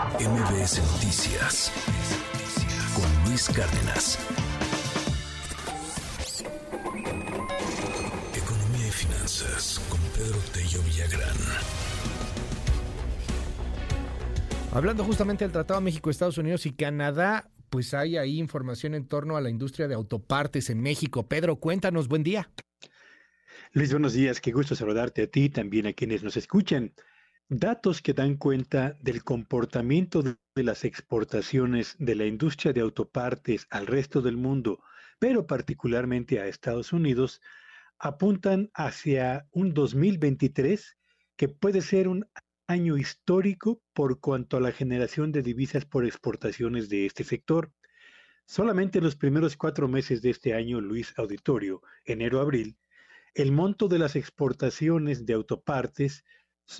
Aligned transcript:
MBS 0.00 0.80
Noticias 0.94 1.70
con 2.94 3.28
Luis 3.28 3.50
Cárdenas. 3.50 4.18
Economía 8.34 8.88
y 8.88 8.90
finanzas 8.90 9.78
con 9.90 10.00
Pedro 10.16 10.38
Tello 10.54 10.80
Villagrán. 10.84 11.36
Hablando 14.72 15.04
justamente 15.04 15.44
del 15.44 15.52
Tratado 15.52 15.82
México, 15.82 16.08
Estados 16.08 16.38
Unidos 16.38 16.64
y 16.64 16.72
Canadá, 16.72 17.50
pues 17.68 17.92
hay 17.92 18.16
ahí 18.16 18.38
información 18.38 18.94
en 18.94 19.06
torno 19.06 19.36
a 19.36 19.42
la 19.42 19.50
industria 19.50 19.86
de 19.86 19.96
autopartes 19.96 20.70
en 20.70 20.80
México. 20.80 21.28
Pedro, 21.28 21.56
cuéntanos, 21.56 22.08
buen 22.08 22.22
día. 22.22 22.50
Luis, 23.72 23.90
buenos 23.90 24.14
días, 24.14 24.40
qué 24.40 24.50
gusto 24.50 24.74
saludarte 24.74 25.24
a 25.24 25.26
ti, 25.26 25.50
también 25.50 25.86
a 25.86 25.92
quienes 25.92 26.22
nos 26.22 26.38
escuchan. 26.38 26.94
Datos 27.52 28.00
que 28.00 28.12
dan 28.12 28.36
cuenta 28.36 28.96
del 29.00 29.24
comportamiento 29.24 30.22
de 30.22 30.62
las 30.62 30.84
exportaciones 30.84 31.96
de 31.98 32.14
la 32.14 32.24
industria 32.24 32.72
de 32.72 32.80
autopartes 32.80 33.66
al 33.70 33.88
resto 33.88 34.22
del 34.22 34.36
mundo, 34.36 34.84
pero 35.18 35.48
particularmente 35.48 36.38
a 36.38 36.46
Estados 36.46 36.92
Unidos, 36.92 37.40
apuntan 37.98 38.70
hacia 38.72 39.48
un 39.50 39.74
2023 39.74 40.96
que 41.34 41.48
puede 41.48 41.80
ser 41.80 42.06
un 42.06 42.24
año 42.68 42.96
histórico 42.96 43.82
por 43.94 44.20
cuanto 44.20 44.56
a 44.56 44.60
la 44.60 44.70
generación 44.70 45.32
de 45.32 45.42
divisas 45.42 45.84
por 45.84 46.06
exportaciones 46.06 46.88
de 46.88 47.04
este 47.04 47.24
sector. 47.24 47.72
Solamente 48.46 48.98
en 48.98 49.04
los 49.04 49.16
primeros 49.16 49.56
cuatro 49.56 49.88
meses 49.88 50.22
de 50.22 50.30
este 50.30 50.54
año, 50.54 50.80
Luis 50.80 51.12
Auditorio, 51.16 51.82
enero-abril, 52.04 52.78
el 53.34 53.50
monto 53.50 53.88
de 53.88 53.98
las 53.98 54.14
exportaciones 54.14 55.26
de 55.26 55.34
autopartes 55.34 56.24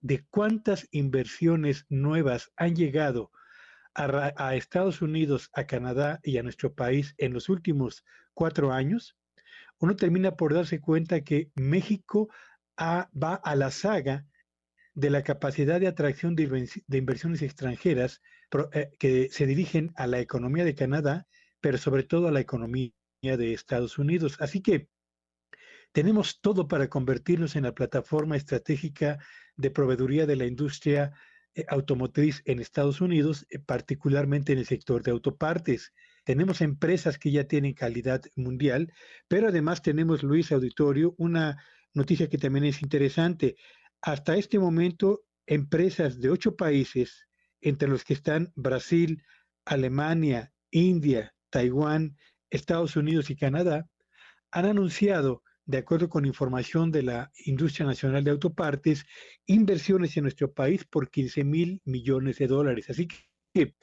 de 0.00 0.24
cuántas 0.30 0.88
inversiones 0.90 1.86
nuevas 1.88 2.50
han 2.56 2.74
llegado 2.74 3.30
a, 3.94 4.56
Estados 4.56 5.02
Unidos, 5.02 5.50
a 5.52 5.66
Canadá 5.66 6.18
y 6.24 6.38
a 6.38 6.42
nuestro 6.42 6.74
país 6.74 7.14
en 7.18 7.32
los 7.32 7.48
últimos 7.48 8.04
cuatro 8.34 8.72
años, 8.72 9.16
uno 9.78 9.96
termina 9.96 10.36
por 10.36 10.54
darse 10.54 10.80
cuenta 10.80 11.22
que 11.22 11.50
México 11.54 12.28
va 12.78 13.34
a 13.34 13.56
la 13.56 13.70
saga 13.70 14.26
de 14.94 15.10
la 15.10 15.22
capacidad 15.22 15.80
de 15.80 15.88
atracción 15.88 16.36
de, 16.36 16.68
inversiones 16.88 17.42
extranjeras 17.42 18.20
eh, 18.72 18.90
que 18.98 19.28
se 19.30 19.46
dirigen 19.46 19.92
a 19.96 20.06
la 20.06 20.20
economía 20.20 20.64
de 20.64 20.74
Canadá, 20.74 21.26
pero 21.60 21.78
sobre 21.78 22.04
todo 22.04 22.28
a 22.28 22.32
la 22.32 22.40
economía 22.40 22.92
de 23.22 23.52
Estados 23.52 23.98
Unidos. 23.98 24.36
Así 24.40 24.60
que 24.60 24.88
tenemos 25.92 26.40
todo 26.40 26.68
para 26.68 26.88
convertirnos 26.88 27.56
en 27.56 27.64
la 27.64 27.74
plataforma 27.74 28.36
estratégica 28.36 29.18
de 29.56 29.70
proveeduría 29.70 30.26
de 30.26 30.36
la 30.36 30.46
industria 30.46 31.12
eh, 31.54 31.64
automotriz 31.68 32.42
en 32.46 32.60
Estados 32.60 33.00
Unidos, 33.00 33.46
eh, 33.50 33.58
particularmente 33.58 34.52
en 34.52 34.58
el 34.58 34.66
sector 34.66 35.02
de 35.02 35.12
autopartes. 35.12 35.92
Tenemos 36.24 36.60
empresas 36.60 37.18
que 37.18 37.30
ya 37.30 37.44
tienen 37.44 37.74
calidad 37.74 38.22
mundial, 38.36 38.92
pero 39.28 39.48
además 39.48 39.82
tenemos, 39.82 40.22
Luis 40.22 40.52
Auditorio, 40.52 41.14
una 41.18 41.62
noticia 41.92 42.28
que 42.28 42.38
también 42.38 42.64
es 42.64 42.82
interesante. 42.82 43.56
Hasta 44.00 44.36
este 44.36 44.58
momento, 44.58 45.24
empresas 45.46 46.20
de 46.20 46.30
ocho 46.30 46.56
países, 46.56 47.28
entre 47.60 47.88
los 47.88 48.04
que 48.04 48.14
están 48.14 48.52
Brasil, 48.56 49.22
Alemania, 49.64 50.52
India, 50.70 51.34
Taiwán 51.50 52.16
Estados 52.50 52.96
Unidos 52.96 53.30
y 53.30 53.36
Canadá 53.36 53.88
han 54.50 54.66
anunciado, 54.66 55.42
de 55.66 55.78
acuerdo 55.78 56.08
con 56.08 56.26
información 56.26 56.92
de 56.92 57.02
la 57.02 57.32
Industria 57.46 57.86
Nacional 57.86 58.22
de 58.22 58.30
Autopartes, 58.30 59.04
inversiones 59.46 60.16
en 60.16 60.24
nuestro 60.24 60.52
país 60.52 60.84
por 60.84 61.10
15 61.10 61.44
mil 61.44 61.80
millones 61.84 62.38
de 62.38 62.46
dólares. 62.46 62.90
Así 62.90 63.08
que 63.08 63.74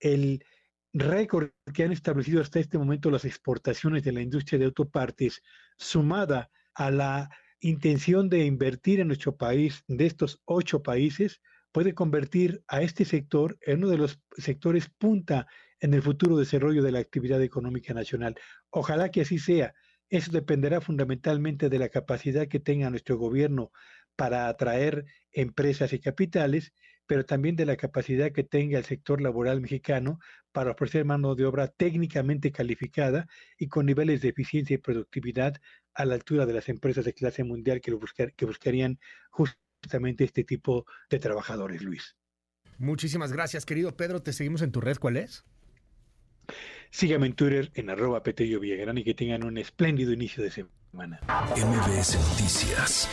el 0.00 0.44
récord 0.92 1.50
que 1.72 1.84
han 1.84 1.92
establecido 1.92 2.40
hasta 2.40 2.60
este 2.60 2.78
momento 2.78 3.10
las 3.10 3.24
exportaciones 3.24 4.02
de 4.02 4.12
la 4.12 4.20
industria 4.20 4.58
de 4.58 4.66
autopartes, 4.66 5.42
sumada 5.78 6.50
a 6.74 6.90
la 6.90 7.30
intención 7.60 8.28
de 8.28 8.44
invertir 8.44 9.00
en 9.00 9.08
nuestro 9.08 9.36
país 9.36 9.84
de 9.86 10.06
estos 10.06 10.40
ocho 10.44 10.82
países, 10.82 11.40
puede 11.70 11.94
convertir 11.94 12.62
a 12.68 12.82
este 12.82 13.04
sector 13.04 13.58
en 13.62 13.78
uno 13.78 13.88
de 13.88 13.98
los 13.98 14.20
sectores 14.36 14.90
punta 14.90 15.46
en 15.80 15.94
el 15.94 16.02
futuro 16.02 16.36
desarrollo 16.36 16.82
de 16.82 16.92
la 16.92 16.98
actividad 16.98 17.42
económica 17.42 17.94
nacional. 17.94 18.36
Ojalá 18.70 19.10
que 19.10 19.22
así 19.22 19.38
sea. 19.38 19.74
Eso 20.10 20.30
dependerá 20.30 20.82
fundamentalmente 20.82 21.70
de 21.70 21.78
la 21.78 21.88
capacidad 21.88 22.46
que 22.46 22.60
tenga 22.60 22.90
nuestro 22.90 23.16
gobierno 23.16 23.72
para 24.14 24.48
atraer 24.48 25.06
empresas 25.32 25.94
y 25.94 26.00
capitales, 26.00 26.74
pero 27.12 27.26
también 27.26 27.56
de 27.56 27.66
la 27.66 27.76
capacidad 27.76 28.32
que 28.32 28.42
tenga 28.42 28.78
el 28.78 28.86
sector 28.86 29.20
laboral 29.20 29.60
mexicano 29.60 30.18
para 30.50 30.70
ofrecer 30.70 31.04
mano 31.04 31.34
de 31.34 31.44
obra 31.44 31.68
técnicamente 31.68 32.52
calificada 32.52 33.28
y 33.58 33.68
con 33.68 33.84
niveles 33.84 34.22
de 34.22 34.30
eficiencia 34.30 34.76
y 34.76 34.78
productividad 34.78 35.60
a 35.92 36.06
la 36.06 36.14
altura 36.14 36.46
de 36.46 36.54
las 36.54 36.70
empresas 36.70 37.04
de 37.04 37.12
clase 37.12 37.44
mundial 37.44 37.82
que, 37.82 37.94
que 38.34 38.46
buscarían 38.46 38.98
justamente 39.28 40.24
este 40.24 40.42
tipo 40.42 40.86
de 41.10 41.18
trabajadores, 41.18 41.82
Luis. 41.82 42.16
Muchísimas 42.78 43.30
gracias, 43.30 43.66
querido 43.66 43.94
Pedro. 43.94 44.22
Te 44.22 44.32
seguimos 44.32 44.62
en 44.62 44.72
tu 44.72 44.80
red. 44.80 44.96
¿Cuál 44.96 45.18
es? 45.18 45.44
Síganme 46.88 47.26
en 47.26 47.34
Twitter 47.34 47.70
en 47.74 47.90
arroba 47.90 48.22
Petello 48.22 48.58
Villagrán 48.58 48.96
y 48.96 49.04
que 49.04 49.12
tengan 49.12 49.44
un 49.44 49.58
espléndido 49.58 50.14
inicio 50.14 50.42
de 50.42 50.50
semana. 50.50 51.20
MBS 51.28 52.16
Noticias 52.30 53.06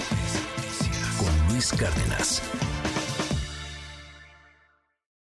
con 1.20 1.54
Luis 1.54 1.74
Cárdenas. 1.74 2.42